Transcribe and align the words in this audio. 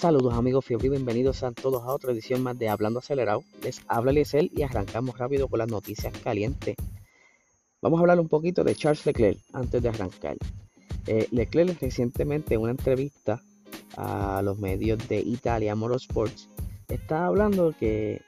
Saludos 0.00 0.32
amigos 0.32 0.64
Fiori, 0.64 0.88
bienvenidos 0.88 1.42
a 1.42 1.52
todos 1.52 1.82
a 1.82 1.92
otra 1.92 2.12
edición 2.12 2.42
más 2.42 2.58
de 2.58 2.70
Hablando 2.70 3.00
Acelerado. 3.00 3.44
Les 3.62 3.82
habla 3.86 4.12
Liesel 4.12 4.50
y 4.56 4.62
arrancamos 4.62 5.18
rápido 5.18 5.46
con 5.46 5.58
las 5.58 5.68
noticias 5.68 6.16
calientes. 6.24 6.74
Vamos 7.82 7.98
a 7.98 8.00
hablar 8.00 8.18
un 8.18 8.26
poquito 8.26 8.64
de 8.64 8.74
Charles 8.74 9.04
Leclerc 9.04 9.38
antes 9.52 9.82
de 9.82 9.90
arrancar. 9.90 10.38
Eh, 11.06 11.28
Leclerc 11.32 11.78
recientemente 11.82 12.54
en 12.54 12.62
una 12.62 12.70
entrevista 12.70 13.42
a 13.98 14.40
los 14.42 14.58
medios 14.58 15.06
de 15.06 15.20
Italia 15.20 15.74
Motorsports 15.74 16.48
está 16.88 17.26
hablando 17.26 17.74
que 17.78 18.22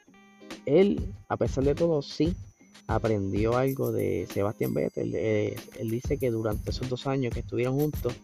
él, 0.66 1.14
a 1.30 1.38
pesar 1.38 1.64
de 1.64 1.74
todo, 1.74 2.02
sí 2.02 2.36
aprendió 2.86 3.56
algo 3.56 3.92
de 3.92 4.28
Sebastián 4.30 4.74
Vettel. 4.74 5.14
Eh, 5.14 5.56
él 5.78 5.88
dice 5.88 6.18
que 6.18 6.30
durante 6.30 6.70
esos 6.70 6.90
dos 6.90 7.06
años 7.06 7.32
que 7.32 7.40
estuvieron 7.40 7.78
juntos, 7.80 8.14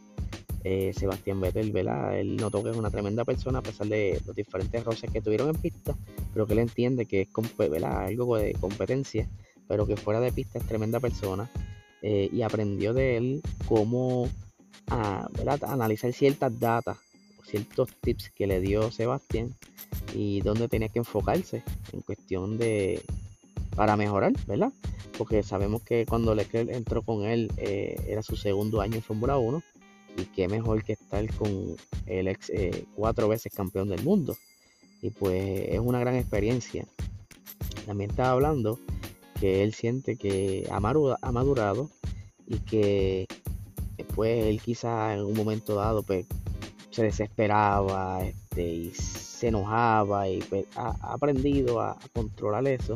eh, 0.65 0.93
Sebastián 0.95 1.41
Vettel, 1.41 1.73
¿verdad? 1.73 2.19
Él 2.19 2.37
notó 2.37 2.63
que 2.63 2.71
es 2.71 2.77
una 2.77 2.91
tremenda 2.91 3.25
persona 3.25 3.61
a 3.61 3.63
pesar 3.63 3.87
de 3.87 4.21
los 4.27 4.35
diferentes 4.35 4.85
roces 4.85 5.11
que 5.11 5.21
tuvieron 5.21 5.49
en 5.51 5.57
pista, 5.57 5.97
pero 6.33 6.47
que 6.47 6.55
él 6.55 6.61
entiende 6.61 7.07
que 7.07 7.23
es 7.23 7.29
¿verdad? 7.57 8.07
algo 8.07 8.37
de 8.37 8.55
competencia, 8.55 9.29
pero 9.69 9.87
que 9.87 9.97
fuera 9.97 10.21
de 10.21 10.33
pista 10.33 10.59
es 10.59 10.67
tremenda 10.67 11.01
persona 11.01 11.49
eh, 12.03 12.29
y 12.33 12.43
aprendió 12.43 12.93
de 12.93 13.17
él 13.17 13.43
cómo 13.67 14.29
a, 14.89 15.29
analizar 15.63 16.13
ciertas 16.13 16.59
datas, 16.59 16.99
ciertos 17.45 17.91
tips 18.01 18.31
que 18.31 18.47
le 18.47 18.61
dio 18.61 18.91
Sebastián 18.91 19.55
y 20.15 20.41
dónde 20.41 20.69
tenía 20.69 20.89
que 20.89 20.99
enfocarse 20.99 21.63
en 21.93 22.01
cuestión 22.01 22.59
de 22.59 23.03
para 23.77 23.97
mejorar, 23.97 24.33
¿verdad? 24.47 24.73
Porque 25.17 25.43
sabemos 25.45 25.83
que 25.83 26.05
cuando 26.05 26.35
Leclerc 26.35 26.71
entró 26.71 27.03
con 27.03 27.25
él 27.25 27.53
eh, 27.59 27.97
era 28.09 28.23
su 28.23 28.37
segundo 28.37 28.81
año 28.81 28.97
en 28.97 29.03
Fórmula 29.03 29.39
1 29.39 29.63
y 30.19 30.25
qué 30.27 30.49
mejor 30.49 30.83
que 30.85 30.95
estar 30.95 31.27
con 31.37 31.77
el 32.07 32.29
ex 32.29 32.51
eh, 32.51 32.85
cuatro 32.95 33.29
veces 33.29 33.53
campeón 33.55 33.89
del 33.89 34.03
mundo. 34.03 34.37
Y 35.01 35.11
pues 35.11 35.69
es 35.69 35.79
una 35.79 36.01
gran 36.01 36.17
experiencia. 36.17 36.87
También 37.87 38.11
estaba 38.11 38.33
hablando 38.33 38.79
que 39.41 39.63
él 39.63 39.73
siente 39.73 40.17
que 40.17 40.69
ha 40.71 40.81
madurado 40.81 41.91
y 42.47 42.59
que 42.61 43.27
pues 44.15 44.45
él 44.47 44.61
quizá 44.61 45.15
en 45.15 45.21
un 45.21 45.35
momento 45.35 45.75
dado 45.75 46.03
pues 46.03 46.27
se 46.91 47.05
desesperaba 47.05 48.25
este, 48.25 48.69
y 48.69 48.91
se 48.95 49.49
enojaba 49.49 50.29
y 50.29 50.41
pues, 50.41 50.67
ha, 50.77 50.91
aprendido 51.13 51.81
a, 51.81 51.97
controlar 52.13 52.67
eso 52.67 52.95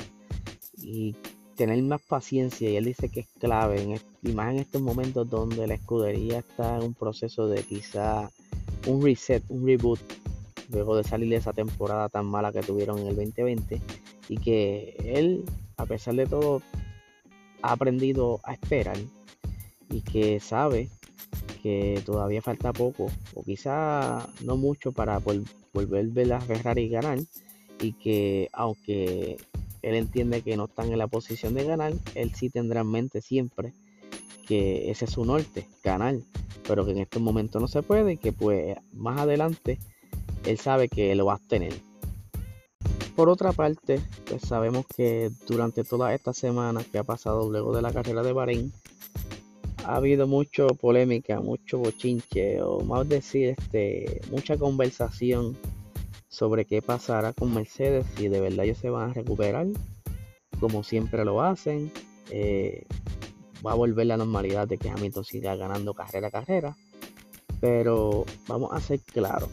y 0.77 1.15
tener 1.57 1.83
más 1.83 2.01
paciencia 2.01 2.71
y 2.71 2.77
él 2.77 2.85
dice 2.85 3.09
que 3.09 3.21
es 3.21 3.29
clave 3.39 3.83
en, 3.83 4.01
y 4.23 4.33
más 4.33 4.53
en 4.53 4.61
estos 4.61 4.81
momentos 4.81 5.29
donde 5.29 5.67
la 5.67 5.75
escudería 5.75 6.39
está 6.39 6.77
en 6.77 6.85
un 6.85 6.95
proceso 6.95 7.47
de 7.49 7.63
quizá 7.63 8.31
un 8.87 9.03
reset, 9.03 9.43
un 9.49 9.67
reboot, 9.67 10.01
luego 10.71 10.97
de 10.97 11.05
salir 11.05 11.29
de 11.29 11.37
esa 11.37 11.53
temporada 11.53 12.09
tan 12.09 12.27
mala 12.27 12.53
que 12.53 12.63
tuvieron 12.63 12.99
en 12.99 13.09
el 13.09 13.17
2020 13.17 13.81
y 14.29 14.37
que 14.39 14.97
él, 15.05 15.45
a 15.77 15.87
pesar 15.87 16.15
de 16.15 16.27
todo, 16.27 16.63
ha 17.63 17.73
aprendido 17.73 18.41
a 18.45 18.55
esperar 18.55 18.97
y 19.91 20.01
que 20.01 20.41
sabe 20.41 20.89
que 21.63 22.03
todavía 22.05 22.43
falta 22.43 22.73
poco 22.73 23.07
o 23.35 23.45
quizá 23.45 24.27
no 24.43 24.57
mucho 24.57 24.93
para 24.93 25.19
volver 25.19 26.05
a 26.05 26.15
ver 26.15 26.33
a 26.33 26.41
Ferrari 26.41 26.89
ganar 26.89 27.19
y 27.81 27.93
que 27.93 28.49
aunque 28.53 29.37
él 29.83 29.95
entiende 29.95 30.43
que 30.43 30.57
no 30.57 30.65
están 30.65 30.93
en 30.93 30.99
la 30.99 31.09
posición 31.09 31.55
de 31.55 31.65
ganar, 31.65 31.93
él 32.15 32.35
sí 32.35 32.51
tendrá 32.51 32.81
en 32.81 32.91
mente 32.91 33.21
siempre 33.21 33.73
que 34.47 34.91
ese 34.91 35.05
es 35.05 35.13
su 35.13 35.25
norte, 35.25 35.69
ganar, 35.85 36.17
pero 36.67 36.85
que 36.85 36.93
en 36.93 36.99
estos 36.99 37.23
momentos 37.23 37.61
no 37.61 37.69
se 37.69 37.83
puede 37.83 38.15
y 38.15 38.17
que 38.17 38.33
pues 38.33 38.77
más 38.93 39.21
adelante 39.21 39.79
él 40.45 40.59
sabe 40.59 40.89
que 40.89 41.15
lo 41.15 41.27
va 41.27 41.35
a 41.35 41.49
tener. 41.49 41.73
Por 43.17 43.29
otra 43.29 43.53
parte, 43.53 44.01
pues 44.29 44.43
sabemos 44.43 44.87
que 44.87 45.31
durante 45.47 45.85
toda 45.85 46.15
esta 46.15 46.33
semana 46.33 46.83
que 46.83 46.99
ha 46.99 47.05
pasado 47.05 47.51
luego 47.51 47.75
de 47.75 47.83
la 47.83 47.93
carrera 47.93 48.23
de 48.23 48.33
Bahrein, 48.33 48.73
ha 49.85 49.97
habido 49.97 50.27
mucha 50.27 50.67
polémica, 50.69 51.41
mucho 51.41 51.79
bochinche, 51.79 52.63
o 52.63 52.81
más 52.81 53.09
decir, 53.09 53.55
este, 53.59 54.21
mucha 54.31 54.57
conversación 54.57 55.57
sobre 56.33 56.65
qué 56.65 56.81
pasará 56.81 57.35
con 57.35 57.53
Mercedes, 57.53 58.07
si 58.17 58.29
de 58.29 58.41
verdad 58.41 58.65
ellos 58.65 58.79
se 58.79 58.89
van 58.89 59.11
a 59.11 59.13
recuperar, 59.13 59.67
como 60.59 60.83
siempre 60.83 61.27
lo 61.27 61.43
hacen. 61.43 61.93
Eh, 62.31 62.87
va 63.65 63.73
a 63.73 63.77
volver 63.77 64.07
la 64.07 64.17
normalidad 64.17 64.67
de 64.67 64.79
que 64.79 64.89
Hamilton 64.89 65.25
siga 65.25 65.55
ganando 65.57 65.93
carrera 65.93 66.29
a 66.29 66.31
carrera. 66.31 66.77
Pero 67.61 68.25
vamos 68.49 68.71
a 68.73 68.81
ser 68.81 69.01
claros, 69.01 69.51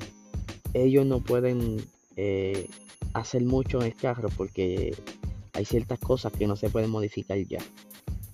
ellos 0.73 1.05
no 1.05 1.19
pueden 1.19 1.77
eh, 2.15 2.67
hacer 3.13 3.43
mucho 3.43 3.81
en 3.81 3.87
el 3.87 3.95
carro 3.95 4.29
porque 4.35 4.95
hay 5.53 5.65
ciertas 5.65 5.99
cosas 5.99 6.31
que 6.31 6.47
no 6.47 6.55
se 6.55 6.69
pueden 6.69 6.89
modificar 6.89 7.37
ya. 7.39 7.59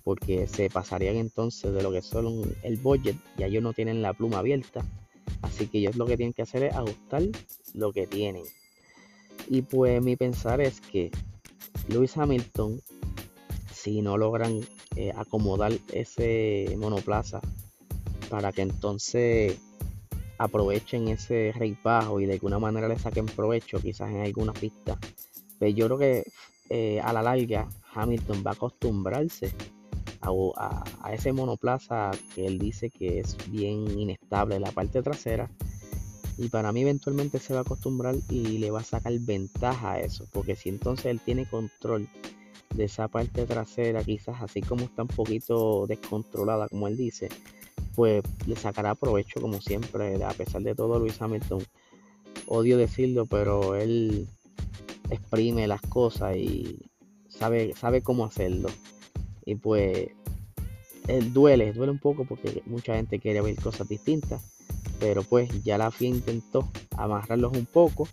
Porque 0.04 0.46
se 0.46 0.70
pasarían 0.70 1.16
entonces 1.16 1.74
de 1.74 1.82
lo 1.82 1.90
que 1.90 2.00
son 2.00 2.42
el 2.62 2.76
budget, 2.76 3.16
ya 3.36 3.46
ellos 3.46 3.64
no 3.64 3.72
tienen 3.72 4.02
la 4.02 4.12
pluma 4.12 4.38
abierta. 4.38 4.84
Así 5.42 5.66
que 5.66 5.78
ellos 5.78 5.96
lo 5.96 6.06
que 6.06 6.16
tienen 6.16 6.32
que 6.32 6.42
hacer 6.42 6.64
es 6.64 6.74
ajustar 6.74 7.22
lo 7.74 7.92
que 7.92 8.06
tienen. 8.06 8.44
Y 9.48 9.62
pues 9.62 10.02
mi 10.02 10.16
pensar 10.16 10.60
es 10.60 10.80
que 10.80 11.10
Lewis 11.88 12.16
Hamilton, 12.16 12.80
si 13.72 14.02
no 14.02 14.16
logran 14.18 14.60
eh, 14.96 15.12
acomodar 15.16 15.72
ese 15.92 16.74
monoplaza 16.78 17.40
para 18.28 18.52
que 18.52 18.62
entonces 18.62 19.58
aprovechen 20.38 21.08
ese 21.08 21.52
rey 21.56 21.76
bajo 21.82 22.20
y 22.20 22.26
de 22.26 22.34
alguna 22.34 22.58
manera 22.58 22.88
le 22.88 22.98
saquen 22.98 23.26
provecho 23.26 23.80
quizás 23.80 24.10
en 24.10 24.20
alguna 24.20 24.52
pista. 24.52 24.98
Pero 25.00 25.58
pues 25.58 25.74
yo 25.74 25.86
creo 25.86 25.98
que 25.98 26.24
eh, 26.68 27.00
a 27.00 27.12
la 27.12 27.22
larga 27.22 27.68
Hamilton 27.94 28.42
va 28.44 28.50
a 28.50 28.54
acostumbrarse 28.54 29.52
a, 30.22 30.84
ese 31.12 31.32
monoplaza 31.32 32.10
que 32.34 32.46
él 32.46 32.58
dice 32.58 32.90
que 32.90 33.20
es 33.20 33.36
bien 33.50 33.98
inestable 33.98 34.56
en 34.56 34.62
la 34.62 34.72
parte 34.72 35.02
trasera. 35.02 35.50
Y 36.38 36.48
para 36.48 36.70
mí 36.72 36.82
eventualmente 36.82 37.38
se 37.38 37.54
va 37.54 37.60
a 37.60 37.62
acostumbrar 37.62 38.14
y 38.28 38.58
le 38.58 38.70
va 38.70 38.80
a 38.80 38.84
sacar 38.84 39.12
ventaja 39.20 39.92
a 39.92 40.00
eso. 40.00 40.26
Porque 40.32 40.54
si 40.54 40.68
entonces 40.68 41.06
él 41.06 41.20
tiene 41.20 41.48
control 41.48 42.08
de 42.74 42.84
esa 42.84 43.08
parte 43.08 43.46
trasera, 43.46 44.04
quizás 44.04 44.42
así 44.42 44.60
como 44.60 44.84
está 44.84 45.02
un 45.02 45.08
poquito 45.08 45.86
descontrolada, 45.86 46.68
como 46.68 46.88
él 46.88 46.96
dice, 46.96 47.30
pues 47.94 48.22
le 48.46 48.56
sacará 48.56 48.94
provecho 48.94 49.40
como 49.40 49.60
siempre, 49.60 50.22
a 50.22 50.30
pesar 50.30 50.62
de 50.62 50.74
todo 50.74 50.98
Luis 50.98 51.20
Hamilton. 51.20 51.62
Odio 52.48 52.76
decirlo, 52.76 53.26
pero 53.26 53.74
él 53.74 54.28
exprime 55.10 55.66
las 55.66 55.80
cosas 55.80 56.36
y 56.36 56.78
sabe, 57.28 57.74
sabe 57.74 58.02
cómo 58.02 58.24
hacerlo. 58.24 58.68
Y 59.46 59.54
pues 59.54 60.10
él 61.08 61.32
duele, 61.32 61.72
duele 61.72 61.92
un 61.92 61.98
poco 61.98 62.26
porque 62.26 62.62
mucha 62.66 62.96
gente 62.96 63.18
quiere 63.18 63.40
ver 63.40 63.56
cosas 63.56 63.88
distintas. 63.88 64.42
Pero 65.00 65.22
pues 65.22 65.62
ya 65.64 65.78
la 65.78 65.90
FIA 65.90 66.08
intentó 66.08 66.68
amarrarlos 66.96 67.56
un 67.56 67.64
poco 67.64 68.08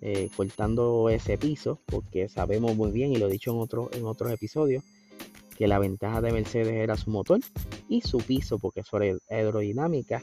eh, 0.00 0.30
cortando 0.34 1.10
ese 1.10 1.36
piso, 1.36 1.78
porque 1.86 2.28
sabemos 2.28 2.74
muy 2.74 2.90
bien, 2.90 3.12
y 3.12 3.18
lo 3.18 3.28
he 3.28 3.32
dicho 3.32 3.52
en, 3.52 3.58
otro, 3.58 3.90
en 3.92 4.06
otros 4.06 4.32
episodios, 4.32 4.82
que 5.58 5.68
la 5.68 5.78
ventaja 5.78 6.22
de 6.22 6.32
Mercedes 6.32 6.72
era 6.72 6.96
su 6.96 7.10
motor 7.10 7.40
y 7.86 8.00
su 8.00 8.18
piso, 8.18 8.58
porque 8.58 8.82
su 8.82 8.96
aerodinámica 9.28 10.22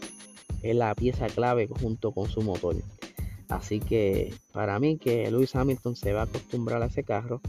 es 0.64 0.76
la 0.76 0.96
pieza 0.96 1.28
clave 1.28 1.68
junto 1.68 2.12
con 2.12 2.28
su 2.28 2.42
motor. 2.42 2.76
Así 3.50 3.80
que 3.80 4.34
para 4.52 4.80
mí 4.80 4.98
que 4.98 5.30
Lewis 5.30 5.56
Hamilton 5.56 5.96
se 5.96 6.12
va 6.12 6.22
a 6.22 6.24
acostumbrar 6.24 6.82
a 6.82 6.88
ese 6.88 7.04
carro 7.04 7.42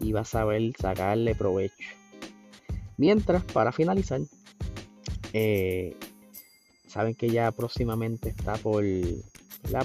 y 0.00 0.10
va 0.10 0.20
a 0.20 0.24
saber 0.24 0.72
sacarle 0.78 1.36
provecho. 1.36 1.74
Mientras, 2.96 3.42
para 3.44 3.72
finalizar, 3.72 4.20
eh, 5.32 5.96
saben 6.86 7.14
que 7.14 7.28
ya 7.28 7.52
próximamente 7.52 8.30
está 8.30 8.54
por, 8.56 8.84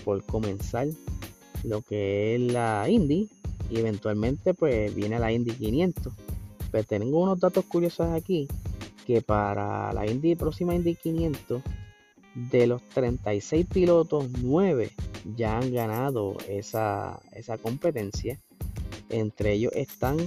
por 0.03 0.23
comenzar 0.25 0.87
lo 1.63 1.81
que 1.81 2.35
es 2.35 2.41
la 2.41 2.87
Indy 2.89 3.29
y 3.69 3.79
eventualmente 3.79 4.53
pues 4.53 4.93
viene 4.95 5.19
la 5.19 5.31
Indy 5.31 5.51
500. 5.51 6.13
Pero 6.71 6.83
tengo 6.85 7.21
unos 7.21 7.39
datos 7.39 7.65
curiosos 7.65 8.07
aquí 8.11 8.47
que 9.05 9.21
para 9.21 9.91
la 9.93 10.05
Indy 10.05 10.35
próxima 10.35 10.73
Indy 10.75 10.95
500 10.95 11.61
de 12.35 12.67
los 12.67 12.81
36 12.89 13.65
pilotos 13.65 14.27
9 14.41 14.91
ya 15.35 15.57
han 15.57 15.73
ganado 15.73 16.37
esa, 16.47 17.19
competencia. 17.61 18.39
Entre 19.09 19.53
ellos 19.53 19.73
están 19.75 20.17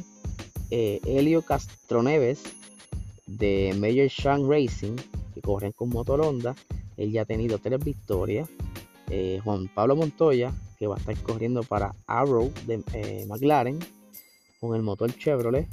eh, 0.70 1.00
Helio 1.06 1.42
Castroneves 1.42 2.42
de 3.38 3.74
Major 3.78 4.08
Shank 4.08 4.48
Racing 4.48 4.96
que 5.34 5.40
corren 5.40 5.72
con 5.72 5.90
motor 5.90 6.20
Honda. 6.20 6.54
Él 6.96 7.10
ya 7.10 7.22
ha 7.22 7.24
tenido 7.24 7.58
tres 7.58 7.84
victorias. 7.84 8.48
Eh, 9.10 9.40
Juan 9.44 9.68
Pablo 9.68 9.96
Montoya 9.96 10.52
que 10.78 10.86
va 10.86 10.96
a 10.96 10.98
estar 10.98 11.16
corriendo 11.18 11.62
para 11.62 11.94
Arrow 12.06 12.50
de 12.66 12.82
eh, 12.94 13.26
McLaren 13.28 13.78
con 14.60 14.74
el 14.74 14.82
motor 14.82 15.12
Chevrolet. 15.12 15.68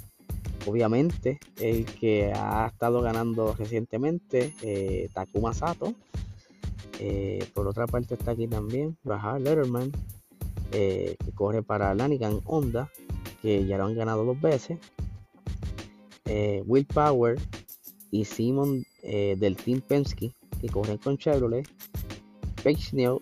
Obviamente, 0.67 1.39
el 1.59 1.85
que 1.85 2.31
ha 2.35 2.67
estado 2.67 3.01
ganando 3.01 3.55
recientemente, 3.55 4.53
eh, 4.61 5.09
Takuma 5.13 5.53
Sato. 5.53 5.93
Por 7.55 7.67
otra 7.67 7.87
parte 7.87 8.13
está 8.13 8.31
aquí 8.31 8.47
también 8.47 8.95
Rahal 9.03 9.43
Letterman, 9.43 9.91
que 10.71 11.17
corre 11.33 11.63
para 11.63 11.95
Lanigan 11.95 12.41
Honda, 12.45 12.91
que 13.41 13.65
ya 13.65 13.79
lo 13.79 13.85
han 13.85 13.95
ganado 13.95 14.23
dos 14.23 14.39
veces. 14.39 14.77
Will 16.65 16.85
Power 16.85 17.39
y 18.11 18.25
Simon 18.25 18.85
del 19.03 19.55
Team 19.55 19.81
Penske, 19.81 20.31
que 20.59 20.69
corren 20.69 20.97
con 20.97 21.17
Chevrolet. 21.17 21.67
Page 22.63 22.93
Neal 22.95 23.17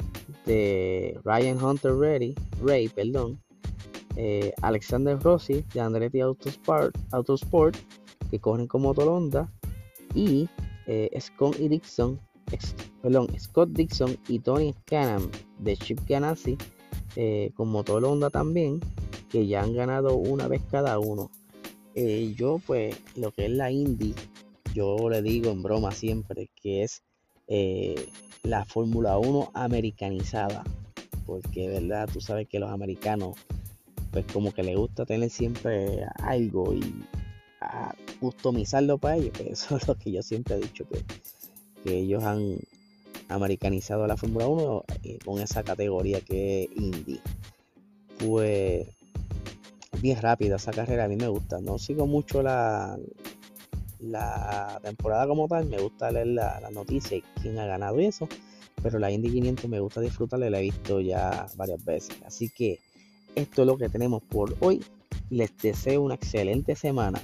de 0.45 1.19
Ryan 1.23 1.63
Hunter 1.63 1.95
Ray, 1.95 2.35
Ray 2.61 2.89
perdón, 2.89 3.39
eh, 4.15 4.53
Alexander 4.61 5.17
Rossi 5.17 5.63
de 5.73 5.79
Andretti 5.79 6.19
Autosport, 6.19 6.95
Autosport 7.11 7.77
que 8.29 8.39
corren 8.39 8.67
con 8.67 8.81
motor 8.81 9.07
Honda 9.07 9.50
y 10.13 10.50
eh, 10.88 11.09
Scott 11.19 11.57
Dixon, 11.57 12.19
perdón, 13.01 13.27
Scott 13.39 13.69
Dixon 13.69 14.17
y 14.27 14.39
Tony 14.39 14.75
Canham 14.85 15.29
de 15.59 15.77
Chip 15.77 16.00
Ganassi 16.07 16.57
eh, 17.15 17.51
con 17.56 17.69
motor 17.69 18.03
Honda 18.03 18.29
también 18.29 18.79
que 19.29 19.47
ya 19.47 19.61
han 19.61 19.73
ganado 19.73 20.15
una 20.15 20.47
vez 20.47 20.61
cada 20.69 21.00
uno. 21.00 21.29
Yo 22.35 22.59
pues 22.65 22.95
lo 23.15 23.31
que 23.31 23.45
es 23.45 23.51
la 23.51 23.71
Indy, 23.71 24.13
yo 24.73 25.09
le 25.09 25.21
digo 25.21 25.51
en 25.51 25.63
broma 25.63 25.91
siempre 25.91 26.49
que 26.61 26.83
es 26.83 27.03
la 28.43 28.65
Fórmula 28.65 29.17
1 29.17 29.51
americanizada. 29.53 30.63
Porque, 31.25 31.67
¿verdad? 31.67 32.09
Tú 32.11 32.21
sabes 32.21 32.47
que 32.47 32.59
los 32.59 32.71
americanos, 32.71 33.37
pues 34.11 34.25
como 34.33 34.51
que 34.51 34.63
les 34.63 34.75
gusta 34.75 35.05
tener 35.05 35.29
siempre 35.29 36.05
algo 36.23 36.73
y 36.73 37.05
a 37.61 37.93
customizarlo 38.19 38.97
para 38.97 39.17
ellos. 39.17 39.31
Pues 39.37 39.49
eso 39.51 39.77
es 39.77 39.87
lo 39.87 39.95
que 39.95 40.11
yo 40.11 40.23
siempre 40.23 40.55
he 40.55 40.59
dicho, 40.59 40.85
que, 40.87 41.03
ellos 41.85 42.23
han 42.23 42.57
americanizado 43.29 44.05
la 44.05 44.17
Fórmula 44.17 44.47
1 44.47 44.83
eh, 45.03 45.19
con 45.23 45.39
esa 45.39 45.63
categoría 45.63 46.19
que 46.21 46.63
es 46.63 46.69
Indy. 46.75 47.19
Pues 48.17 48.87
bien 50.01 50.21
rápida 50.21 50.57
esa 50.57 50.71
carrera, 50.71 51.06
a 51.06 51.07
mí 51.07 51.15
me 51.15 51.27
gusta. 51.27 51.59
No 51.62 51.77
sigo 51.77 52.07
mucho 52.07 52.41
la, 52.41 52.97
la 54.00 54.80
temporada 54.81 55.27
como 55.27 55.47
tal, 55.47 55.65
me 55.65 55.77
gusta 55.77 56.12
leer 56.12 56.27
la, 56.27 56.69
noticia 56.71 57.18
y 57.18 57.24
quién 57.41 57.59
ha 57.59 57.65
ganado 57.65 58.00
eso, 58.00 58.27
pero 58.81 59.00
la 59.00 59.12
Indy 59.12 59.30
500 59.30 59.69
me 59.69 59.80
gusta 59.80 60.01
disfrutarla, 60.01 60.50
la 60.50 60.59
he 60.59 60.63
visto 60.63 61.00
ya 61.00 61.47
varias 61.56 61.83
veces. 61.83 62.15
Así 62.25 62.50
que 62.50 62.80
esto 63.36 63.62
es 63.62 63.68
lo 63.68 63.77
que 63.77 63.89
tenemos 63.89 64.24
por 64.24 64.56
hoy. 64.62 64.83
Les 65.30 65.56
deseo 65.57 66.01
una 66.01 66.15
excelente 66.15 66.75
semana. 66.75 67.21